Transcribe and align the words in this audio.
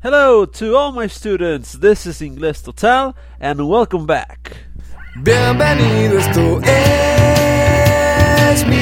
Hello 0.00 0.46
to 0.46 0.76
all 0.76 0.92
my 0.92 1.08
students. 1.08 1.72
This 1.72 2.06
is 2.06 2.20
Inglés 2.22 2.62
Total 2.62 3.16
and 3.40 3.68
welcome 3.68 4.06
back. 4.06 4.56
Bienvenido, 5.24 6.20
esto 6.20 6.60
es 6.62 8.64
mi, 8.64 8.76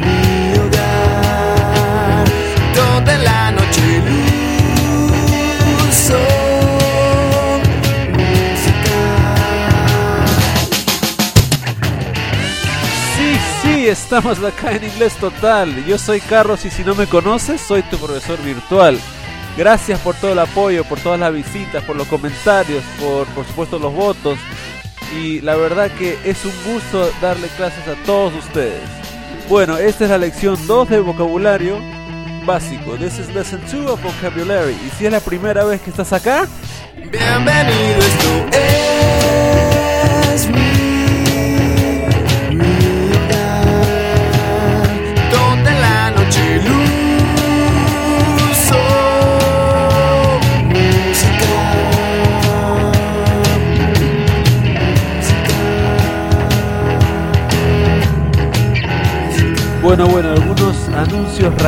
mi 0.00 0.58
hogar, 0.58 2.24
donde 2.74 3.18
la 3.18 3.52
noche 3.52 4.02
luz 4.08 5.94
son. 5.94 6.18
Sí, 13.16 13.38
sí, 13.62 13.86
estamos 13.86 14.42
acá 14.42 14.72
en 14.72 14.82
Inglés 14.82 15.14
Total. 15.14 15.84
Yo 15.86 15.98
soy 15.98 16.20
Carlos 16.20 16.64
y 16.64 16.70
si 16.70 16.82
no 16.82 16.96
me 16.96 17.06
conoces, 17.06 17.60
soy 17.60 17.84
tu 17.84 17.96
profesor 17.96 18.42
virtual. 18.42 18.98
Gracias 19.56 20.00
por 20.00 20.14
todo 20.14 20.32
el 20.32 20.38
apoyo, 20.38 20.84
por 20.84 21.00
todas 21.00 21.20
las 21.20 21.32
visitas, 21.32 21.82
por 21.84 21.96
los 21.96 22.06
comentarios, 22.08 22.82
por 23.00 23.26
por 23.28 23.46
supuesto 23.46 23.78
los 23.78 23.92
votos. 23.92 24.38
Y 25.16 25.40
la 25.40 25.56
verdad 25.56 25.90
que 25.98 26.18
es 26.24 26.44
un 26.44 26.52
gusto 26.72 27.10
darle 27.20 27.48
clases 27.48 27.86
a 27.88 27.94
todos 28.04 28.32
ustedes. 28.34 28.80
Bueno, 29.48 29.76
esta 29.76 30.04
es 30.04 30.10
la 30.10 30.18
lección 30.18 30.56
2 30.66 30.88
de 30.88 31.00
vocabulario 31.00 31.78
básico. 32.46 32.96
This 32.96 33.18
is 33.18 33.34
lesson 33.34 33.60
2 33.70 33.90
of 33.90 34.02
vocabulary. 34.02 34.76
Y 34.86 34.90
si 34.96 35.06
es 35.06 35.12
la 35.12 35.20
primera 35.20 35.64
vez 35.64 35.80
que 35.80 35.90
estás 35.90 36.12
acá, 36.12 36.46
Bienvenido, 37.10 37.98
esto 37.98 38.46
es 38.52 39.09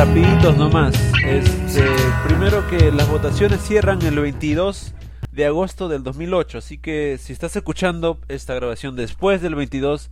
rapiditos 0.05 0.57
nomás. 0.57 0.93
Este, 1.25 1.81
primero 2.27 2.67
que 2.67 2.91
las 2.91 3.09
votaciones 3.09 3.61
cierran 3.61 4.01
el 4.01 4.19
22 4.19 4.93
de 5.31 5.45
agosto 5.45 5.87
del 5.87 6.03
2008, 6.03 6.57
así 6.57 6.77
que 6.77 7.17
si 7.17 7.31
estás 7.31 7.55
escuchando 7.55 8.19
esta 8.27 8.53
grabación 8.53 8.97
después 8.97 9.41
del 9.41 9.55
22 9.55 10.09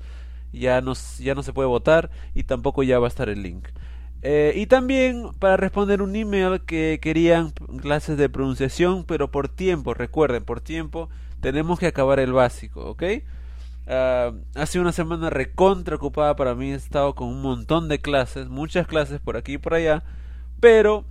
ya 0.53 0.81
ya 1.19 1.35
no 1.35 1.43
se 1.43 1.51
puede 1.51 1.67
votar 1.67 2.09
y 2.33 2.43
tampoco 2.43 2.83
ya 2.83 2.99
va 2.99 3.07
a 3.07 3.09
estar 3.09 3.27
el 3.27 3.43
link. 3.43 3.67
Eh, 4.21 4.53
y 4.55 4.67
también 4.67 5.31
para 5.39 5.57
responder 5.57 6.01
un 6.01 6.15
email 6.15 6.61
que 6.61 6.99
querían 7.01 7.51
clases 7.81 8.17
de 8.17 8.29
pronunciación, 8.29 9.03
pero 9.03 9.29
por 9.29 9.49
tiempo, 9.49 9.93
recuerden, 9.93 10.45
por 10.45 10.61
tiempo 10.61 11.09
tenemos 11.41 11.79
que 11.79 11.87
acabar 11.87 12.21
el 12.21 12.31
básico, 12.31 12.85
¿ok? 12.85 13.03
Ah, 13.87 14.31
hace 14.55 14.79
una 14.79 14.91
semana 14.91 15.29
recontra 15.29 15.95
ocupada 15.95 16.35
para 16.35 16.55
mí. 16.55 16.71
He 16.71 16.75
estado 16.75 17.15
con 17.15 17.27
un 17.27 17.41
montón 17.41 17.87
de 17.87 17.99
clases, 17.99 18.47
muchas 18.49 18.87
clases 18.87 19.19
por 19.19 19.37
aquí 19.37 19.53
y 19.53 19.57
por 19.57 19.73
allá. 19.73 20.03
Pero 20.59 21.05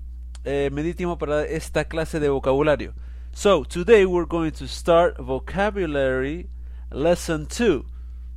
eh, 0.45 0.71
me 0.73 0.83
di 0.83 0.95
tiempo 0.95 1.19
para 1.19 1.45
esta 1.45 1.85
clase 1.85 2.21
de 2.21 2.29
vocabulario. 2.29 2.95
So, 3.33 3.65
today 3.65 4.05
we're 4.07 4.27
going 4.27 4.53
to 4.53 4.67
start 4.67 5.17
vocabulary 5.19 6.49
lesson 6.91 7.47
2. 7.47 7.85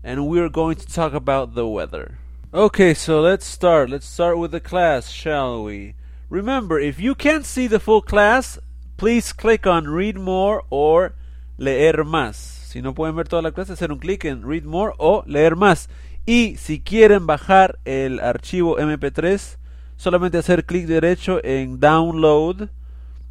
And 0.04 0.28
we're 0.28 0.50
going 0.50 0.76
to 0.76 0.86
talk 0.86 1.14
about 1.14 1.56
the 1.56 1.66
weather. 1.66 2.20
Okay, 2.54 2.94
so 2.94 3.22
let's 3.22 3.46
start. 3.46 3.90
Let's 3.90 4.06
start 4.06 4.38
with 4.38 4.52
the 4.52 4.60
class, 4.60 5.10
shall 5.10 5.64
we? 5.64 5.96
Remember, 6.30 6.80
if 6.80 7.00
you 7.00 7.16
can't 7.16 7.46
see 7.46 7.68
the 7.68 7.80
full 7.80 8.02
class, 8.02 8.60
please 8.98 9.32
click 9.32 9.66
on 9.66 9.88
read 9.88 10.18
more 10.18 10.64
or 10.70 11.16
leer 11.58 12.04
más. 12.04 12.63
Si 12.74 12.82
no 12.82 12.96
pueden 12.96 13.16
ver 13.16 13.28
toda 13.28 13.44
la 13.44 13.52
clase, 13.52 13.74
hacer 13.74 13.92
un 13.92 14.00
clic 14.00 14.26
en 14.26 14.42
read 14.42 14.64
more 14.64 14.96
o 14.98 15.24
leer 15.28 15.56
más. 15.56 15.90
Y 16.26 16.56
si 16.58 16.80
quieren 16.80 17.28
bajar 17.28 17.78
el 17.86 18.20
archivo 18.20 18.80
MP3, 18.80 19.58
solamente 19.96 20.40
hacer 20.40 20.66
clic 20.66 20.88
derecho 20.88 21.40
en 21.44 21.80
download, 21.80 22.70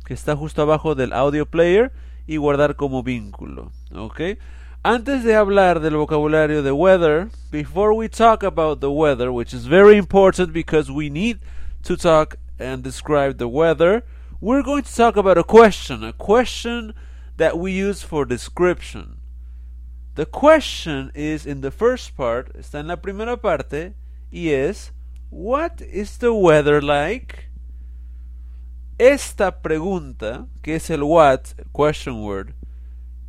que 0.04 0.14
está 0.14 0.36
justo 0.36 0.62
abajo 0.62 0.94
del 0.94 1.12
audio 1.12 1.44
player, 1.44 1.90
y 2.24 2.36
guardar 2.36 2.76
como 2.76 3.02
vínculo. 3.02 3.72
¿Ok? 3.92 4.20
Antes 4.84 5.24
de 5.24 5.34
hablar 5.34 5.80
del 5.80 5.96
vocabulario 5.96 6.62
de 6.62 6.70
weather, 6.70 7.28
before 7.50 7.96
we 7.96 8.08
talk 8.08 8.44
about 8.44 8.78
the 8.78 8.90
weather, 8.90 9.32
which 9.32 9.52
is 9.52 9.66
very 9.66 9.96
important 9.96 10.52
because 10.52 10.88
we 10.88 11.10
need 11.10 11.38
to 11.82 11.96
talk 11.96 12.36
and 12.60 12.84
describe 12.84 13.38
the 13.38 13.48
weather, 13.48 14.04
we're 14.40 14.62
going 14.62 14.84
to 14.84 14.96
talk 14.96 15.16
about 15.16 15.36
a 15.36 15.42
question, 15.42 16.04
a 16.04 16.12
question 16.12 16.94
that 17.38 17.58
we 17.58 17.72
use 17.72 18.04
for 18.04 18.24
description. 18.24 19.16
The 20.14 20.26
question 20.26 21.10
is 21.14 21.46
in 21.46 21.62
the 21.62 21.70
first 21.70 22.14
part, 22.16 22.54
está 22.54 22.80
en 22.80 22.88
la 22.88 22.96
primera 22.96 23.38
parte, 23.38 23.94
y 24.30 24.50
es, 24.50 24.92
What 25.30 25.80
is 25.80 26.18
the 26.18 26.32
weather 26.32 26.82
like? 26.82 27.48
Esta 28.98 29.62
pregunta, 29.62 30.46
que 30.62 30.74
es 30.74 30.90
el 30.90 31.02
what, 31.02 31.54
question 31.72 32.22
word, 32.22 32.54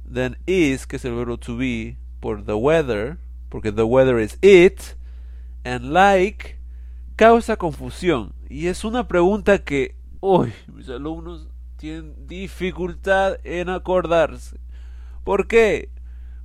then 0.06 0.36
is, 0.46 0.86
que 0.86 0.98
es 0.98 1.06
el 1.06 1.16
verbo 1.16 1.38
to 1.38 1.58
be, 1.58 1.96
por 2.20 2.42
the 2.42 2.58
weather, 2.58 3.18
porque 3.50 3.72
the 3.72 3.88
weather 3.88 4.20
is 4.20 4.38
it, 4.42 4.96
and 5.64 5.94
like, 5.94 6.58
causa 7.16 7.56
confusión. 7.56 8.34
Y 8.50 8.68
es 8.68 8.84
una 8.84 9.08
pregunta 9.08 9.60
que, 9.60 9.96
uy, 10.20 10.52
mis 10.68 10.90
alumnos 10.90 11.48
tienen 11.78 12.28
dificultad 12.28 13.38
en 13.46 13.70
acordarse. 13.70 14.58
¿Por 15.24 15.48
qué? 15.48 15.90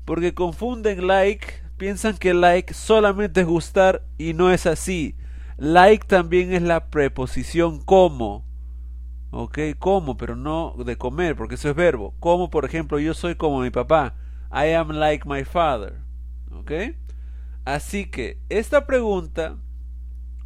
Porque 0.08 0.32
confunden 0.32 1.06
like, 1.06 1.46
piensan 1.76 2.16
que 2.16 2.32
like 2.32 2.72
solamente 2.72 3.42
es 3.42 3.46
gustar 3.46 4.06
y 4.16 4.32
no 4.32 4.50
es 4.50 4.64
así. 4.64 5.14
Like 5.58 6.06
también 6.06 6.54
es 6.54 6.62
la 6.62 6.88
preposición 6.88 7.84
como. 7.84 8.46
¿Ok? 9.30 9.58
Como, 9.78 10.16
pero 10.16 10.34
no 10.34 10.74
de 10.82 10.96
comer, 10.96 11.36
porque 11.36 11.56
eso 11.56 11.68
es 11.68 11.76
verbo. 11.76 12.14
Como, 12.20 12.48
por 12.48 12.64
ejemplo, 12.64 12.98
yo 12.98 13.12
soy 13.12 13.34
como 13.34 13.60
mi 13.60 13.68
papá. 13.68 14.14
I 14.50 14.72
am 14.72 14.92
like 14.92 15.28
my 15.28 15.44
father. 15.44 15.98
¿Ok? 16.52 16.72
Así 17.66 18.06
que 18.06 18.40
esta 18.48 18.86
pregunta, 18.86 19.58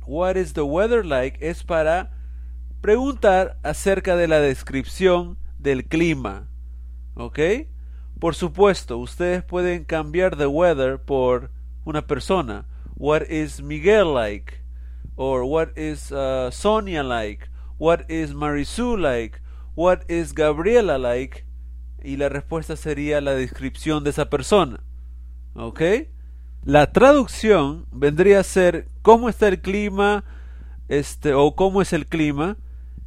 What 0.05 0.35
is 0.35 0.55
the 0.55 0.63
weather 0.63 1.07
like? 1.07 1.39
es 1.41 1.63
para 1.63 2.11
preguntar 2.81 3.61
acerca 3.63 4.17
de 4.17 4.27
la 4.27 4.41
descripción 4.41 5.39
del 5.61 5.85
clima. 5.85 6.49
¿Ok? 7.15 7.39
Por 8.23 8.37
supuesto, 8.37 8.99
ustedes 8.99 9.43
pueden 9.43 9.83
cambiar 9.83 10.37
the 10.37 10.47
weather 10.47 10.97
por 10.97 11.51
una 11.85 12.07
persona. 12.07 12.67
What 12.95 13.23
is 13.23 13.61
Miguel 13.61 14.15
like? 14.15 14.61
Or 15.17 15.43
what 15.43 15.77
is 15.77 16.13
uh, 16.13 16.53
Sonia 16.53 17.03
like? 17.03 17.49
What 17.79 18.09
is 18.09 18.33
Marisol 18.33 19.01
like? 19.01 19.41
What 19.75 20.09
is 20.09 20.35
Gabriela 20.35 20.99
like? 20.99 21.45
Y 22.01 22.17
la 22.17 22.29
respuesta 22.29 22.77
sería 22.77 23.21
la 23.21 23.35
descripción 23.35 24.05
de 24.05 24.11
esa 24.11 24.31
persona. 24.31 24.85
¿Ok? 25.57 25.83
La 26.63 26.93
traducción 26.93 27.87
vendría 27.91 28.39
a 28.39 28.45
ser 28.45 28.87
cómo 29.03 29.31
está 29.31 29.49
el 29.49 29.61
clima, 29.61 30.23
este, 30.87 31.35
o 31.35 31.57
cómo 31.57 31.83
es 31.83 31.93
el 31.93 32.07
clima, 32.07 32.57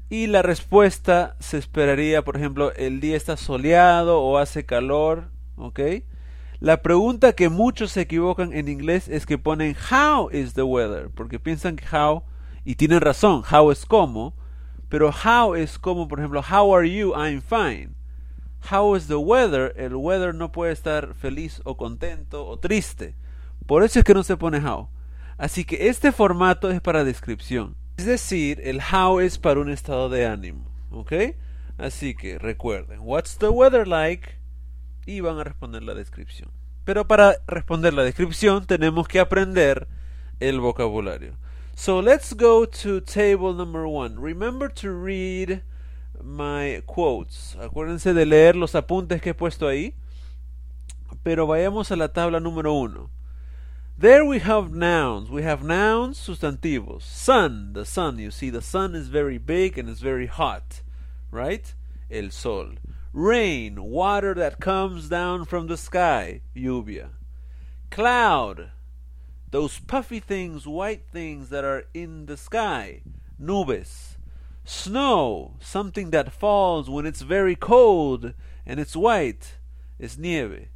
y 0.10 0.28
la 0.28 0.42
respuesta 0.42 1.36
se 1.40 1.58
esperaría, 1.58 2.24
por 2.24 2.38
ejemplo, 2.38 2.72
el 2.74 3.00
día 3.00 3.18
está 3.18 3.38
soleado 3.38 4.22
o 4.22 4.38
hace 4.38 4.66
calor, 4.66 5.32
¿ok? 5.56 5.80
La 6.60 6.82
pregunta 6.82 7.34
que 7.34 7.50
muchos 7.50 7.92
se 7.92 8.02
equivocan 8.02 8.54
en 8.54 8.68
inglés 8.68 9.08
es 9.08 9.26
que 9.26 9.38
ponen 9.38 9.76
how 9.92 10.30
is 10.32 10.54
the 10.54 10.64
weather, 10.64 11.10
porque 11.10 11.40
piensan 11.40 11.76
que 11.76 11.86
how, 11.96 12.24
y 12.64 12.76
tienen 12.76 13.02
razón, 13.02 13.44
how 13.52 13.72
es 13.72 13.86
como, 13.86 14.36
pero 14.90 15.10
how 15.12 15.56
es 15.56 15.80
como, 15.80 16.08
por 16.08 16.20
ejemplo, 16.20 16.42
how 16.42 16.76
are 16.76 16.90
you, 16.90 17.14
I'm 17.14 17.42
fine. 17.42 17.96
How 18.72 18.96
is 18.96 19.08
the 19.08 19.16
weather, 19.16 19.74
el 19.78 19.96
weather 19.96 20.34
no 20.34 20.52
puede 20.52 20.72
estar 20.72 21.14
feliz 21.14 21.62
o 21.66 21.78
contento 21.78 22.48
o 22.48 22.58
triste. 22.58 23.16
Por 23.66 23.84
eso 23.84 24.00
es 24.00 24.06
que 24.06 24.14
no 24.14 24.24
se 24.24 24.38
pone 24.38 24.60
how. 24.60 24.88
Así 25.38 25.66
que 25.66 25.90
este 25.90 26.12
formato 26.12 26.72
es 26.72 26.82
para 26.82 27.04
descripción. 27.04 27.76
Es 27.98 28.06
decir, 28.06 28.62
el 28.64 28.80
how 28.80 29.20
es 29.20 29.38
para 29.38 29.60
un 29.60 29.70
estado 29.70 30.10
de 30.10 30.26
ánimo. 30.26 30.70
¿Ok? 30.92 31.14
Así 31.78 32.16
que 32.16 32.40
recuerden, 32.40 33.00
what's 33.02 33.38
the 33.38 33.50
weather 33.50 33.88
like? 33.88 34.38
Y 35.06 35.20
van 35.20 35.40
a 35.40 35.44
responder 35.44 35.84
la 35.84 35.94
descripción. 35.94 36.50
Pero 36.84 37.08
para 37.08 37.38
responder 37.48 37.94
la 37.94 38.04
descripción 38.04 38.66
tenemos 38.66 39.08
que 39.08 39.20
aprender 39.20 39.88
el 40.40 40.60
vocabulario. 40.60 41.38
So 41.76 42.02
let's 42.02 42.34
go 42.34 42.68
to 42.68 43.02
table 43.02 43.54
number 43.54 43.86
one. 43.86 44.16
Remember 44.18 44.72
to 44.76 44.90
read 44.92 45.64
my 46.24 46.82
quotes. 46.86 47.58
Acuérdense 47.60 48.14
de 48.14 48.26
leer 48.26 48.56
los 48.56 48.76
apuntes 48.76 49.22
que 49.22 49.32
he 49.32 49.34
puesto 49.34 49.68
ahí. 49.68 49.94
Pero 51.24 51.48
vayamos 51.48 51.92
a 51.92 51.96
la 51.96 52.14
tabla 52.14 52.40
número 52.40 52.74
uno. 52.74 53.10
There 53.98 54.26
we 54.26 54.40
have 54.40 54.74
nouns. 54.74 55.30
We 55.30 55.44
have 55.44 55.64
nouns, 55.64 56.20
sustantivos. 56.20 57.04
Sun, 57.04 57.72
the 57.72 57.86
sun. 57.86 58.20
You 58.20 58.30
see, 58.30 58.50
the 58.50 58.62
sun 58.62 58.94
is 58.94 59.08
very 59.08 59.38
big 59.38 59.78
and 59.78 59.90
it's 59.90 60.02
very 60.02 60.28
hot. 60.28 60.82
right? 61.32 61.74
El 62.12 62.30
sol. 62.30 62.72
Rain, 63.14 63.82
water 63.82 64.34
that 64.34 64.60
comes 64.60 65.08
down 65.08 65.46
from 65.46 65.68
the 65.68 65.78
sky, 65.78 66.42
lluvia. 66.54 67.12
Cloud, 67.90 68.72
those 69.52 69.80
puffy 69.80 70.20
things, 70.20 70.68
white 70.68 71.06
things 71.10 71.48
that 71.48 71.64
are 71.64 71.86
in 71.94 72.26
the 72.26 72.36
sky, 72.36 73.02
nubes. 73.42 74.18
Snow, 74.66 75.56
something 75.62 76.10
that 76.10 76.34
falls 76.34 76.90
when 76.90 77.06
it's 77.06 77.22
very 77.22 77.56
cold 77.56 78.34
and 78.66 78.80
it's 78.82 78.98
white, 78.98 79.58
es 80.02 80.18
nieve. 80.18 80.68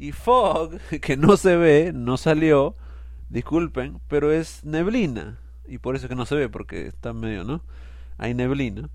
Y 0.00 0.12
fog, 0.12 0.78
que 1.02 1.18
no 1.18 1.36
se 1.36 1.56
ve, 1.56 1.92
no 1.94 2.16
salió, 2.16 2.74
disculpen, 3.28 4.00
pero 4.08 4.32
es 4.32 4.64
neblina. 4.64 5.38
Y 5.66 5.76
por 5.76 5.94
eso 5.94 6.08
que 6.08 6.14
no 6.14 6.24
se 6.24 6.36
ve, 6.36 6.48
porque 6.48 6.86
está 6.86 7.12
medio, 7.12 7.44
¿no? 7.44 7.62
Hay 8.16 8.32
neblina. 8.32 8.88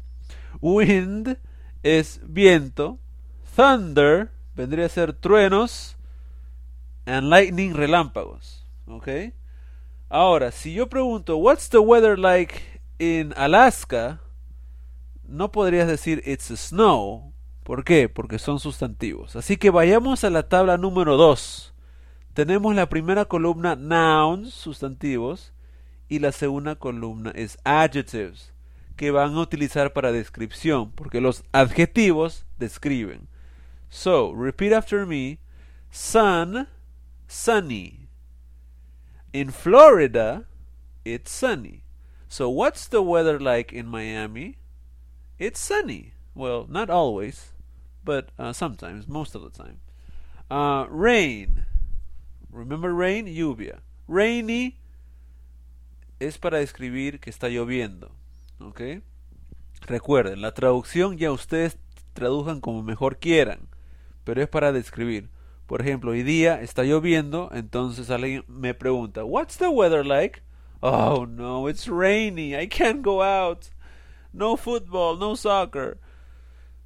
Wind 0.61 1.37
es 1.83 2.21
viento. 2.23 2.97
Thunder 3.55 4.31
vendría 4.55 4.87
a 4.87 4.89
ser 4.89 5.13
truenos. 5.13 5.95
And 7.05 7.29
lightning, 7.29 7.75
relámpagos. 7.75 8.65
¿Ok? 8.87 9.07
Ahora, 10.09 10.51
si 10.51 10.73
yo 10.73 10.89
pregunto, 10.89 11.37
What's 11.37 11.69
the 11.69 11.77
weather 11.77 12.17
like 12.17 12.63
in 12.97 13.31
Alaska? 13.37 14.21
No 15.23 15.51
podrías 15.51 15.87
decir 15.87 16.23
It's 16.25 16.47
snow. 16.47 17.34
¿Por 17.65 17.83
qué? 17.83 18.09
Porque 18.09 18.37
son 18.37 18.59
sustantivos. 18.59 19.35
Así 19.35 19.57
que 19.57 19.71
vayamos 19.71 20.23
a 20.23 20.29
la 20.29 20.47
tabla 20.47 20.77
número 20.77 21.17
2. 21.17 21.73
Tenemos 22.35 22.75
la 22.75 22.89
primera 22.89 23.25
columna 23.25 23.75
nouns, 23.75 24.53
sustantivos, 24.53 25.51
y 26.07 26.19
la 26.19 26.31
segunda 26.31 26.75
columna 26.75 27.31
es 27.33 27.57
adjectives, 27.63 28.53
que 28.95 29.09
van 29.09 29.33
a 29.33 29.41
utilizar 29.41 29.93
para 29.93 30.11
descripción, 30.11 30.91
porque 30.91 31.21
los 31.21 31.43
adjetivos 31.53 32.45
describen. 32.59 33.27
So, 33.89 34.31
repeat 34.35 34.71
after 34.71 35.07
me. 35.07 35.39
Sun, 35.89 36.67
sunny. 37.27 38.09
In 39.33 39.51
Florida, 39.51 40.45
it's 41.03 41.31
sunny. 41.31 41.81
So, 42.27 42.47
what's 42.47 42.87
the 42.87 43.01
weather 43.01 43.39
like 43.39 43.73
in 43.73 43.87
Miami? 43.87 44.59
It's 45.39 45.59
sunny. 45.59 46.13
Well, 46.35 46.67
not 46.69 46.91
always, 46.91 47.54
but 48.05 48.29
uh, 48.37 48.53
sometimes, 48.53 49.07
most 49.07 49.35
of 49.35 49.41
the 49.41 49.49
time. 49.49 49.79
Uh, 50.49 50.85
rain. 50.89 51.65
Remember 52.51 52.93
rain? 52.93 53.25
Lluvia. 53.25 53.81
Rainy 54.07 54.77
es 56.19 56.37
para 56.37 56.59
describir 56.59 57.19
que 57.19 57.29
está 57.29 57.49
lloviendo. 57.49 58.11
¿Ok? 58.59 59.01
Recuerden, 59.81 60.41
la 60.41 60.53
traducción 60.53 61.17
ya 61.17 61.31
ustedes 61.31 61.77
traduzcan 62.13 62.61
como 62.61 62.81
mejor 62.81 63.17
quieran, 63.17 63.67
pero 64.23 64.41
es 64.41 64.47
para 64.47 64.71
describir. 64.71 65.29
Por 65.67 65.81
ejemplo, 65.81 66.11
hoy 66.11 66.23
día 66.23 66.61
está 66.61 66.83
lloviendo, 66.83 67.49
entonces 67.51 68.09
alguien 68.09 68.45
me 68.47 68.73
pregunta, 68.73 69.25
What's 69.25 69.57
the 69.57 69.67
weather 69.67 70.05
like? 70.05 70.41
Oh 70.81 71.25
no, 71.25 71.67
it's 71.67 71.87
rainy, 71.87 72.55
I 72.55 72.67
can't 72.67 73.03
go 73.03 73.23
out. 73.23 73.65
No 74.31 74.57
football, 74.57 75.17
no 75.17 75.35
soccer. 75.35 75.97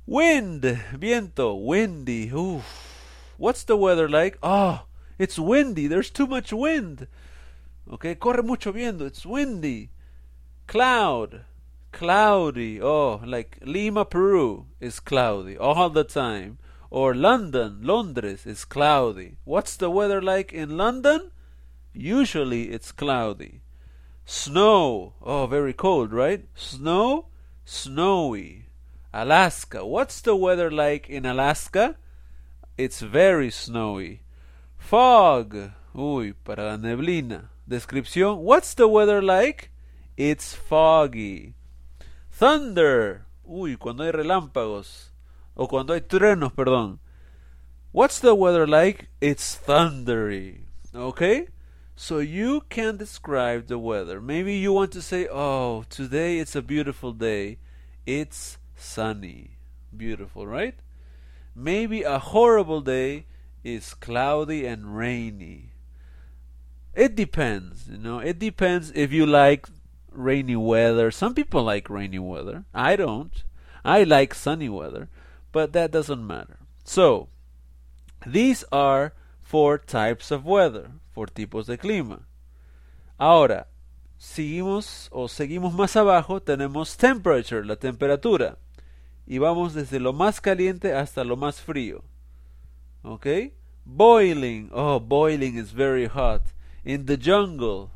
Wind, 0.09 0.63
viento, 0.97 1.53
windy. 1.53 2.31
Oof. 2.33 2.65
What's 3.38 3.61
the 3.63 3.77
weather 3.77 4.09
like? 4.09 4.39
Oh, 4.41 4.88
it's 5.19 5.38
windy, 5.38 5.85
there's 5.85 6.09
too 6.09 6.25
much 6.25 6.51
wind. 6.51 7.06
Okay, 7.94 8.15
corre 8.15 8.41
mucho 8.41 8.71
viento, 8.71 9.06
it's 9.06 9.23
windy. 9.23 9.91
Cloud, 10.65 11.41
cloudy. 11.91 12.81
Oh, 12.81 13.21
like 13.23 13.59
Lima, 13.61 14.03
Peru 14.03 14.65
is 14.79 15.00
cloudy 15.00 15.56
all 15.56 15.91
the 15.91 16.03
time. 16.03 16.57
Or 16.89 17.13
London, 17.13 17.81
Londres 17.83 18.47
is 18.47 18.65
cloudy. 18.65 19.35
What's 19.44 19.77
the 19.77 19.91
weather 19.91 20.23
like 20.23 20.51
in 20.51 20.75
London? 20.75 21.29
Usually 21.94 22.71
it's 22.71 22.91
cloudy. 22.91 23.61
Snow. 24.25 25.13
Oh, 25.21 25.45
very 25.45 25.73
cold, 25.73 26.11
right? 26.11 26.45
Snow, 26.56 27.27
snowy. 27.63 28.69
Alaska. 29.13 29.85
What's 29.85 30.21
the 30.21 30.35
weather 30.35 30.69
like 30.69 31.09
in 31.09 31.25
Alaska? 31.25 31.95
It's 32.77 33.01
very 33.01 33.50
snowy. 33.50 34.21
Fog. 34.77 35.71
Uy, 35.95 36.33
para 36.44 36.63
la 36.65 36.77
neblina. 36.77 37.50
Descripción. 37.67 38.38
What's 38.38 38.73
the 38.73 38.88
weather 38.88 39.21
like? 39.21 39.71
It's 40.15 40.53
foggy. 40.53 41.56
Thunder. 42.31 43.25
Uy, 43.44 43.77
cuando 43.77 44.03
hay 44.03 44.11
relámpagos. 44.11 45.09
O 45.56 45.67
cuando 45.67 45.94
hay 45.94 46.01
truenos, 46.01 46.53
perdón. 46.53 47.00
What's 47.91 48.19
the 48.19 48.35
weather 48.35 48.67
like? 48.67 49.09
It's 49.19 49.56
thundery. 49.56 50.65
Okay? 50.94 51.47
So 51.95 52.19
you 52.19 52.61
can 52.69 52.97
describe 52.97 53.67
the 53.67 53.79
weather. 53.79 54.21
Maybe 54.21 54.53
you 54.53 54.71
want 54.71 54.91
to 54.91 55.01
say, 55.01 55.27
oh, 55.27 55.83
today 55.89 56.38
it's 56.38 56.56
a 56.56 56.61
beautiful 56.61 57.11
day. 57.11 57.57
It's 58.06 58.58
sunny. 58.80 59.58
Beautiful, 59.96 60.48
right? 60.48 60.76
Maybe 61.56 62.04
a 62.04 62.20
horrible 62.20 62.81
day 62.81 63.26
is 63.64 63.94
cloudy 63.94 64.66
and 64.66 64.96
rainy. 64.96 65.72
It 66.96 67.16
depends, 67.16 67.88
you 67.90 67.98
know. 67.98 68.20
It 68.20 68.40
depends 68.40 68.92
if 68.96 69.12
you 69.12 69.26
like 69.26 69.68
rainy 70.12 70.56
weather. 70.56 71.12
Some 71.12 71.34
people 71.34 71.64
like 71.64 71.90
rainy 71.90 72.20
weather. 72.20 72.66
I 72.74 72.96
don't. 72.96 73.44
I 73.84 74.04
like 74.04 74.34
sunny 74.34 74.70
weather, 74.70 75.08
but 75.52 75.74
that 75.74 75.92
doesn't 75.92 76.26
matter. 76.26 76.58
So, 76.84 77.30
these 78.26 78.64
are 78.72 79.14
four 79.42 79.78
types 79.78 80.31
of 80.31 80.46
weather, 80.46 80.92
four 81.12 81.28
tipos 81.28 81.68
de 81.68 81.78
clima. 81.78 82.22
Ahora, 83.20 83.68
seguimos 84.20 85.10
o 85.12 85.28
seguimos 85.28 85.74
más 85.74 85.96
abajo, 85.96 86.42
tenemos 86.42 86.98
temperature, 86.98 87.64
la 87.64 87.76
temperatura. 87.76 88.58
Y 89.30 89.38
vamos 89.38 89.76
desde 89.76 90.00
lo 90.00 90.12
más 90.12 90.42
caliente 90.42 90.94
hasta 90.94 91.24
lo 91.24 91.38
más 91.38 91.62
frío. 91.62 92.04
¿Ok? 93.04 93.28
Boiling. 93.86 94.72
Oh, 94.74 95.00
boiling 95.00 95.56
is 95.56 95.72
very 95.72 96.08
hot. 96.08 96.42
In 96.84 97.06
the 97.06 97.16
jungle, 97.16 97.92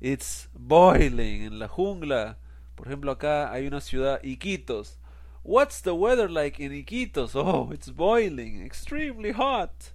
it's 0.00 0.48
boiling. 0.54 1.42
En 1.42 1.58
la 1.58 1.68
jungla, 1.68 2.38
por 2.74 2.86
ejemplo, 2.86 3.12
acá 3.12 3.52
hay 3.52 3.66
una 3.66 3.82
ciudad, 3.82 4.18
Iquitos. 4.24 4.98
What's 5.42 5.82
the 5.82 5.94
weather 5.94 6.30
like 6.30 6.58
in 6.58 6.72
Iquitos? 6.72 7.36
Oh, 7.36 7.70
it's 7.70 7.90
boiling, 7.90 8.64
extremely 8.64 9.32
hot. 9.32 9.92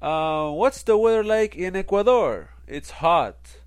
Uh, 0.00 0.50
what's 0.50 0.84
the 0.84 0.96
weather 0.96 1.24
like 1.24 1.56
in 1.56 1.74
Ecuador? 1.74 2.50
It's 2.68 3.00
hot. 3.02 3.58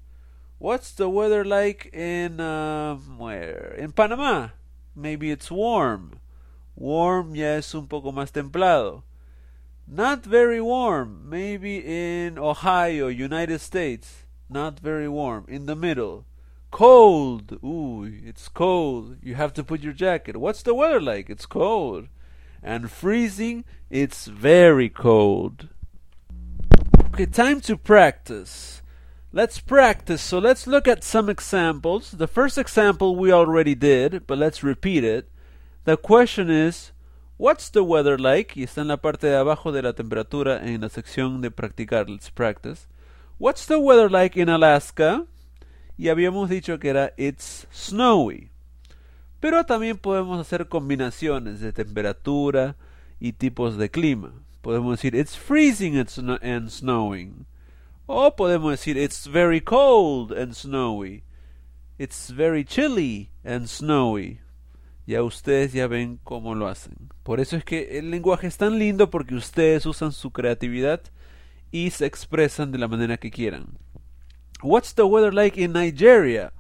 What's 0.60 0.94
the 0.94 1.10
weather 1.10 1.44
like 1.44 1.94
in 1.94 2.40
uh, 2.40 2.96
where? 2.96 3.76
In 3.78 3.92
Panama? 3.92 4.50
Maybe 4.96 5.32
it's 5.32 5.52
warm. 5.52 6.20
Warm 6.76 7.36
ya 7.36 7.58
es 7.58 7.74
un 7.74 7.88
poco 7.88 8.12
más 8.12 8.32
templado. 8.32 9.04
Not 9.88 10.26
very 10.26 10.62
warm. 10.62 11.30
Maybe 11.30 11.78
in 11.78 12.40
Ohio, 12.40 13.08
United 13.08 13.60
States. 13.60 14.24
Not 14.50 14.80
very 14.80 15.08
warm. 15.08 15.46
In 15.48 15.66
the 15.66 15.76
middle. 15.76 16.26
Cold. 16.72 17.60
Ooh, 17.64 18.04
it's 18.04 18.48
cold. 18.48 19.18
You 19.22 19.36
have 19.36 19.54
to 19.54 19.64
put 19.64 19.82
your 19.82 19.94
jacket. 19.94 20.38
What's 20.38 20.64
the 20.64 20.74
weather 20.74 21.00
like? 21.00 21.30
It's 21.30 21.46
cold. 21.46 22.08
And 22.64 22.90
freezing, 22.90 23.64
it's 23.90 24.26
very 24.26 24.90
cold. 24.90 25.70
Okay, 27.14 27.28
time 27.28 27.62
to 27.62 27.78
practice. 27.78 28.82
Let's 29.36 29.60
practice. 29.60 30.22
So 30.22 30.40
let's 30.40 30.66
look 30.66 30.88
at 30.88 31.04
some 31.04 31.30
examples. 31.30 32.12
The 32.12 32.26
first 32.26 32.58
example 32.58 33.18
we 33.18 33.34
already 33.34 33.76
did, 33.76 34.26
but 34.26 34.38
let's 34.38 34.64
repeat 34.64 35.04
it. 35.04 35.30
The 35.84 35.98
question 35.98 36.50
is, 36.50 36.94
What's 37.36 37.70
the 37.70 37.84
weather 37.84 38.18
like? 38.18 38.56
Y 38.56 38.64
está 38.64 38.80
en 38.80 38.88
la 38.88 38.96
parte 38.96 39.28
de 39.28 39.36
abajo 39.36 39.74
de 39.74 39.82
la 39.82 39.92
temperatura 39.92 40.66
en 40.66 40.80
la 40.80 40.88
sección 40.88 41.42
de 41.42 41.52
practicar. 41.52 42.10
Let's 42.10 42.32
practice. 42.32 42.88
What's 43.38 43.66
the 43.66 43.78
weather 43.78 44.10
like 44.10 44.40
in 44.40 44.48
Alaska? 44.48 45.26
Y 45.98 46.08
habíamos 46.08 46.50
dicho 46.50 46.80
que 46.80 46.92
era 46.92 47.12
It's 47.18 47.68
snowy. 47.74 48.52
Pero 49.42 49.66
también 49.66 49.98
podemos 49.98 50.40
hacer 50.40 50.70
combinaciones 50.70 51.60
de 51.60 51.74
temperatura 51.74 52.78
y 53.20 53.34
tipos 53.34 53.76
de 53.76 53.92
clima. 53.92 54.32
Podemos 54.62 54.96
decir 54.96 55.14
It's 55.14 55.36
freezing 55.36 55.98
and, 55.98 56.70
snowing. 56.70 57.46
O 58.08 58.36
podemos 58.36 58.72
decir 58.72 58.98
It's 58.98 59.26
very 59.26 59.62
cold 59.62 60.32
and 60.32 60.54
snowy. 60.54 61.24
It's 61.98 62.30
very 62.30 62.64
chilly 62.64 63.32
and 63.44 63.68
snowy. 63.68 64.42
Ya 65.08 65.24
ustedes 65.24 65.74
ya 65.74 65.88
ven 65.88 66.20
cómo 66.24 66.56
lo 66.56 66.68
hacen. 66.68 67.10
Por 67.24 67.40
eso 67.40 67.58
es 67.58 67.64
que 67.64 67.98
el 67.98 68.12
lenguaje 68.12 68.48
es 68.48 68.58
tan 68.58 68.78
lindo 68.78 69.10
porque 69.10 69.36
ustedes 69.36 69.86
usan 69.86 70.12
su 70.12 70.32
creatividad 70.32 71.02
y 71.72 71.90
se 71.92 72.06
expresan 72.06 72.72
de 72.72 72.78
la 72.78 72.88
manera 72.88 73.18
que 73.18 73.32
quieran. 73.32 73.78
What's 74.62 74.94
the 74.94 75.06
weather 75.06 75.34
like 75.34 75.58
in 75.58 75.74
Nigeria? 75.74 76.54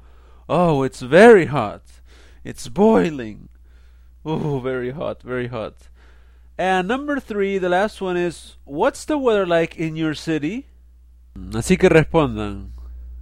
Oh, 0.47 0.83
it's 0.83 1.01
very 1.01 1.47
hot. 1.47 1.81
It's 2.43 2.67
boiling. 2.67 3.49
Oh, 4.23 4.59
very 4.59 4.91
hot, 4.91 5.23
very 5.23 5.47
hot. 5.47 5.89
And 6.57 6.87
number 6.87 7.19
three, 7.19 7.57
the 7.57 7.69
last 7.69 8.01
one 8.01 8.17
is, 8.17 8.57
what's 8.63 9.05
the 9.05 9.17
weather 9.17 9.45
like 9.45 9.75
in 9.75 9.95
your 9.95 10.13
city? 10.13 10.67
Así 11.53 11.77
que 11.77 11.89
respondan. 11.89 12.71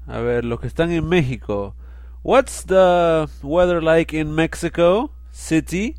A 0.08 0.20
ver, 0.20 0.46
los 0.46 0.60
que 0.60 0.68
están 0.68 0.92
en 0.92 1.08
México. 1.08 1.76
What's 2.24 2.64
the 2.64 3.28
weather 3.42 3.82
like 3.82 4.14
in 4.14 4.34
Mexico 4.34 5.12
City? 5.32 5.96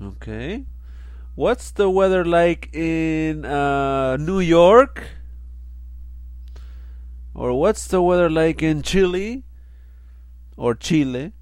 Okay. 0.00 0.64
What's 1.34 1.70
the 1.70 1.88
weather 1.88 2.24
like 2.24 2.74
in 2.74 3.44
uh, 3.44 4.16
New 4.18 4.40
York? 4.40 5.02
Or 7.34 7.58
what's 7.58 7.86
the 7.86 8.02
weather 8.02 8.28
like 8.28 8.62
in 8.62 8.82
Chile? 8.82 9.44
Or 10.56 10.74
Chile? 10.74 11.32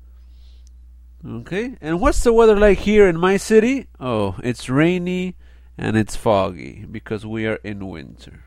Okay. 1.26 1.76
And 1.80 2.00
what's 2.00 2.22
the 2.22 2.32
weather 2.32 2.56
like 2.56 2.78
here 2.78 3.08
in 3.08 3.18
my 3.18 3.36
city? 3.36 3.88
Oh, 3.98 4.36
it's 4.42 4.68
rainy 4.68 5.36
and 5.76 5.96
it's 5.96 6.16
foggy 6.16 6.86
because 6.90 7.26
we 7.26 7.46
are 7.46 7.58
in 7.64 7.88
winter. 7.88 8.44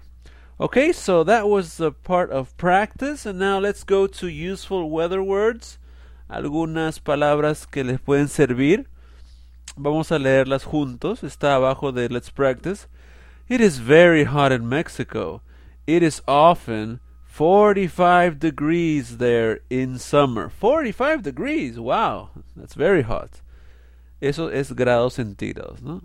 Okay, 0.59 0.91
so 0.91 1.23
that 1.23 1.49
was 1.49 1.77
the 1.77 1.91
part 1.91 2.29
of 2.29 2.55
practice, 2.57 3.25
and 3.25 3.39
now 3.39 3.57
let's 3.57 3.83
go 3.83 4.05
to 4.05 4.27
useful 4.27 4.87
weather 4.89 5.21
words. 5.23 5.79
Algunas 6.29 6.99
palabras 6.99 7.65
que 7.69 7.83
les 7.83 7.99
pueden 7.99 8.27
servir. 8.27 8.85
Vamos 9.75 10.11
a 10.11 10.19
leerlas 10.19 10.65
juntos. 10.65 11.23
Está 11.23 11.55
abajo 11.55 11.91
de 11.91 12.07
Let's 12.07 12.29
Practice. 12.29 12.87
It 13.49 13.61
is 13.61 13.79
very 13.79 14.25
hot 14.25 14.51
in 14.51 14.69
Mexico. 14.69 15.41
It 15.87 16.03
is 16.03 16.21
often 16.27 16.99
45 17.25 18.37
degrees 18.37 19.17
there 19.17 19.61
in 19.71 19.97
summer. 19.97 20.49
45 20.49 21.23
degrees. 21.23 21.79
Wow, 21.79 22.29
that's 22.55 22.75
very 22.75 23.01
hot. 23.01 23.41
Eso 24.21 24.49
es 24.49 24.71
grados 24.73 25.15
centígrados, 25.15 25.81
¿no? 25.81 26.03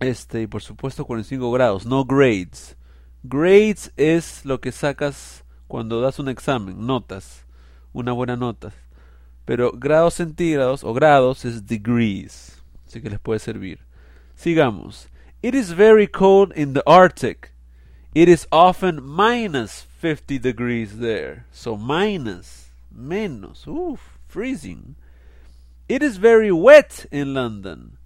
Este, 0.00 0.42
y 0.42 0.46
por 0.46 0.62
supuesto 0.62 1.04
45 1.04 1.50
grados, 1.50 1.84
no 1.84 2.04
grades. 2.04 2.76
Grades 3.24 3.92
es 3.96 4.44
lo 4.44 4.60
que 4.60 4.72
sacas 4.72 5.44
cuando 5.68 6.00
das 6.00 6.18
un 6.18 6.28
examen, 6.28 6.86
notas, 6.86 7.44
una 7.92 8.12
buena 8.12 8.36
nota. 8.36 8.72
Pero 9.44 9.70
grados 9.72 10.14
centígrados 10.14 10.82
o 10.82 10.92
grados 10.92 11.44
es 11.44 11.66
degrees, 11.66 12.60
así 12.86 13.00
que 13.00 13.10
les 13.10 13.20
puede 13.20 13.38
servir. 13.38 13.78
Sigamos. 14.34 15.08
It 15.40 15.54
is 15.54 15.70
very 15.70 16.08
cold 16.08 16.52
in 16.56 16.74
the 16.74 16.82
Arctic. 16.84 17.52
It 18.14 18.28
is 18.28 18.46
often 18.50 19.00
minus 19.02 19.86
50 20.00 20.38
degrees 20.38 20.98
there. 20.98 21.46
So 21.52 21.76
minus, 21.76 22.70
menos, 22.90 23.66
oof, 23.68 24.18
freezing. 24.26 24.96
It 25.88 26.02
is 26.02 26.16
very 26.16 26.50
wet 26.50 27.06
in 27.12 27.34
London. 27.34 27.98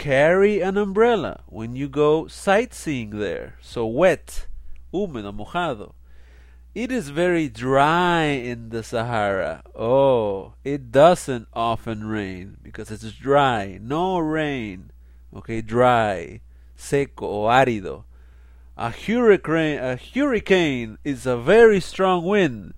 Carry 0.00 0.62
an 0.62 0.78
umbrella 0.78 1.42
when 1.44 1.76
you 1.76 1.86
go 1.86 2.26
sightseeing 2.26 3.18
there. 3.18 3.56
So 3.60 3.84
wet, 3.84 4.46
húmedo, 4.94 5.30
mojado. 5.30 5.92
It 6.74 6.90
is 6.90 7.10
very 7.10 7.50
dry 7.50 8.22
in 8.22 8.70
the 8.70 8.82
Sahara. 8.82 9.62
Oh, 9.74 10.54
it 10.64 10.90
doesn't 10.90 11.48
often 11.52 12.06
rain 12.06 12.56
because 12.62 12.90
it's 12.90 13.12
dry. 13.12 13.78
No 13.78 14.18
rain. 14.18 14.90
Okay, 15.36 15.60
dry, 15.60 16.40
seco 16.74 17.26
o 17.26 17.42
árido. 17.48 18.04
A 18.78 18.88
hurricane, 18.88 19.78
a 19.80 19.96
hurricane 19.96 20.96
is 21.04 21.26
a 21.26 21.36
very 21.36 21.78
strong 21.78 22.24
wind. 22.24 22.72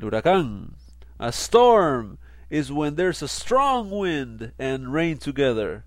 El 0.00 0.08
huracán. 0.08 0.74
A 1.18 1.32
storm 1.32 2.18
is 2.50 2.70
when 2.70 2.94
there's 2.94 3.20
a 3.20 3.26
strong 3.26 3.90
wind 3.90 4.52
and 4.60 4.92
rain 4.92 5.18
together. 5.18 5.82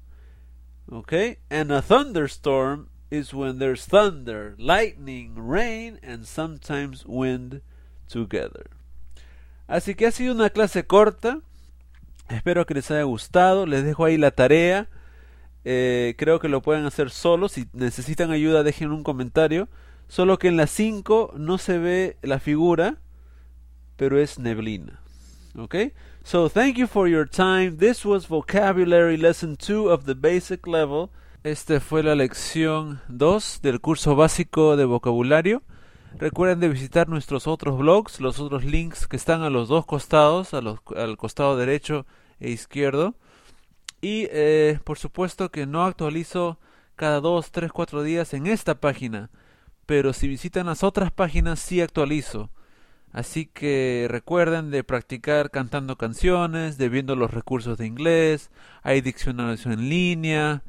Okay? 0.92 1.38
And 1.50 1.72
a 1.72 1.82
thunderstorm 1.82 2.90
is 3.12 3.34
when 3.34 3.60
there's 3.60 3.86
thunder, 3.86 4.56
lightning, 4.58 5.34
rain, 5.36 6.00
and 6.04 6.26
sometimes 6.26 7.06
wind 7.06 7.62
together. 8.08 8.70
Así 9.68 9.96
que 9.96 10.08
ha 10.08 10.12
sido 10.12 10.34
una 10.34 10.50
clase 10.50 10.86
corta. 10.86 11.42
Espero 12.30 12.66
que 12.66 12.74
les 12.74 12.90
haya 12.92 13.04
gustado. 13.04 13.66
Les 13.66 13.84
dejo 13.84 14.06
ahí 14.06 14.18
la 14.18 14.32
tarea. 14.32 14.88
Eh, 15.66 16.16
creo 16.18 16.40
que 16.40 16.50
lo 16.50 16.62
pueden 16.62 16.86
hacer 16.86 17.12
solos. 17.12 17.52
Si 17.54 17.68
necesitan 17.74 18.32
ayuda, 18.32 18.64
dejen 18.64 18.92
un 18.92 19.04
comentario. 19.04 19.70
Solo 20.08 20.40
que 20.40 20.48
en 20.48 20.58
la 20.58 20.66
5 20.66 21.36
no 21.38 21.60
se 21.60 21.78
ve 21.78 22.18
la 22.24 22.40
figura, 22.40 22.98
pero 23.96 24.20
es 24.20 24.40
neblina. 24.40 25.02
Okay? 25.56 25.94
So 26.24 26.48
thank 26.50 26.78
you 26.78 26.88
for 26.88 27.08
your 27.08 27.26
time. 27.28 27.78
This 27.78 28.06
was 28.06 28.28
vocabulary 28.28 29.18
lesson 29.18 29.56
2 29.58 29.90
of 29.90 30.06
the 30.06 30.14
basic 30.16 30.68
level. 30.68 31.10
Esta 31.44 31.80
fue 31.80 32.04
la 32.04 32.16
lección 32.16 33.02
2 33.08 33.62
del 33.62 33.80
curso 33.80 34.16
básico 34.16 34.76
de 34.76 34.86
vocabulario. 34.86 35.64
Recuerden 36.18 36.60
de 36.60 36.70
visitar 36.70 37.08
nuestros 37.08 37.48
otros 37.48 37.78
blogs, 37.78 38.20
los 38.20 38.40
otros 38.40 38.64
links 38.66 39.08
que 39.08 39.16
están 39.16 39.42
a 39.44 39.50
los 39.50 39.68
dos 39.70 39.86
costados, 39.86 40.54
a 40.54 40.62
los- 40.62 40.80
al 40.96 41.18
costado 41.18 41.56
derecho 41.56 42.06
e 42.40 42.50
izquierdo. 42.50 43.16
Y 44.02 44.28
eh, 44.32 44.80
por 44.84 44.98
supuesto 44.98 45.50
que 45.50 45.66
no 45.66 45.84
actualizo 45.86 46.60
cada 46.96 47.22
2, 47.22 47.52
3, 47.52 47.72
4 47.72 48.04
días 48.04 48.34
en 48.34 48.48
esta 48.48 48.76
página. 48.80 49.30
Pero 49.86 50.14
si 50.14 50.28
visitan 50.28 50.66
las 50.68 50.84
otras 50.84 51.12
páginas 51.12 51.60
sí 51.60 51.82
actualizo. 51.82 52.50
Así 53.12 53.48
que 53.48 54.08
recuerden 54.10 54.70
de 54.70 54.84
practicar 54.84 55.50
cantando 55.50 55.98
canciones, 55.98 56.78
de 56.78 56.90
viendo 56.90 57.16
los 57.16 57.32
recursos 57.32 57.78
de 57.78 57.88
inglés, 57.88 58.52
hay 58.84 59.02
diccionarios 59.02 59.66
en 59.66 59.90
línea, 59.90 60.64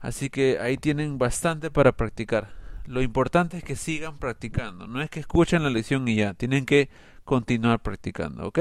así 0.00 0.28
que 0.28 0.58
ahí 0.60 0.76
tienen 0.76 1.18
bastante 1.18 1.70
para 1.70 1.92
practicar. 1.92 2.50
Lo 2.86 3.02
importante 3.02 3.58
es 3.58 3.64
que 3.64 3.76
sigan 3.76 4.18
practicando, 4.18 4.86
no 4.86 5.00
es 5.00 5.10
que 5.10 5.20
escuchen 5.20 5.62
la 5.62 5.70
lección 5.70 6.06
y 6.08 6.16
ya, 6.16 6.34
tienen 6.34 6.66
que 6.66 6.90
continuar 7.24 7.80
practicando, 7.80 8.48
¿ok? 8.48 8.58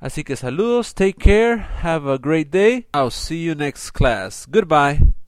Así 0.00 0.24
que 0.24 0.36
saludos, 0.36 0.94
take 0.94 1.14
care, 1.14 1.64
have 1.82 2.10
a 2.10 2.18
great 2.18 2.50
day, 2.50 2.88
I'll 2.92 3.10
see 3.10 3.44
you 3.44 3.54
next 3.54 3.90
class, 3.90 4.46
goodbye. 4.50 5.23